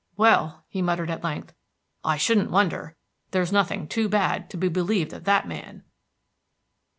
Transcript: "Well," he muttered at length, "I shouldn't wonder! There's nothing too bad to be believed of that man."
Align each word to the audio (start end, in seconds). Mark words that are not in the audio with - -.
"Well," 0.17 0.63
he 0.67 0.81
muttered 0.81 1.11
at 1.11 1.23
length, 1.23 1.53
"I 2.03 2.17
shouldn't 2.17 2.49
wonder! 2.49 2.95
There's 3.29 3.51
nothing 3.51 3.87
too 3.87 4.09
bad 4.09 4.49
to 4.49 4.57
be 4.57 4.67
believed 4.67 5.13
of 5.13 5.25
that 5.25 5.47
man." 5.47 5.83